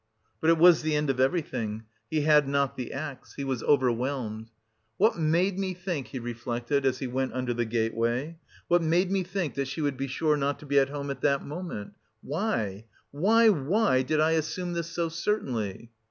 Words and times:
But 0.39 0.49
it 0.49 0.57
was 0.57 0.81
the 0.81 0.95
end 0.95 1.11
of 1.11 1.19
everything; 1.19 1.83
he 2.09 2.21
had 2.21 2.47
not 2.47 2.75
the 2.75 2.91
axe! 2.91 3.35
He 3.35 3.43
was 3.43 3.61
overwhelmed. 3.61 4.49
"What 4.97 5.19
made 5.19 5.59
me 5.59 5.75
think," 5.75 6.07
he 6.07 6.17
reflected, 6.17 6.87
as 6.87 6.97
he 6.97 7.05
went 7.05 7.33
under 7.33 7.53
the 7.53 7.65
gateway, 7.65 8.39
"what 8.67 8.81
made 8.81 9.11
me 9.11 9.21
think 9.23 9.53
that 9.53 9.67
she 9.67 9.79
would 9.79 9.97
be 9.97 10.07
sure 10.07 10.35
not 10.37 10.57
to 10.61 10.65
be 10.65 10.79
at 10.79 10.89
home 10.89 11.11
at 11.11 11.21
that 11.21 11.45
moment! 11.45 11.93
Why, 12.23 12.85
why, 13.11 13.49
why 13.49 14.01
did 14.01 14.19
I 14.19 14.31
assume 14.31 14.73
this 14.73 14.87
so 14.89 15.07
certainly?" 15.07 15.91